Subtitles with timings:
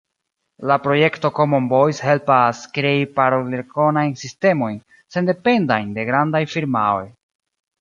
[0.69, 4.81] La projekto Common Voice helpas krei parolrekonajn sistemojn,
[5.17, 7.07] sendependajn de grandaj firmaoj.